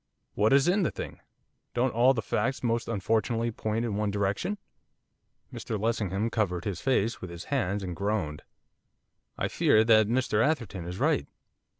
What 0.33 0.51
is 0.51 0.67
in 0.67 0.81
the 0.81 0.89
thing? 0.89 1.19
don't 1.75 1.93
all 1.93 2.15
the 2.15 2.23
facts 2.23 2.63
most 2.63 2.87
unfortunately 2.87 3.51
point 3.51 3.85
in 3.85 3.95
one 3.97 4.09
direction?' 4.09 4.57
Mr 5.53 5.79
Lessingham 5.79 6.31
covered 6.31 6.65
his 6.65 6.81
face 6.81 7.21
with 7.21 7.29
his 7.29 7.43
hands, 7.53 7.83
and 7.83 7.95
groaned. 7.95 8.41
'I 9.37 9.47
fear 9.49 9.83
that 9.83 10.07
Mr 10.07 10.43
Atherton 10.43 10.85
is 10.87 10.97
right. 10.97 11.27